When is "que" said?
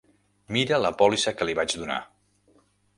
1.41-1.49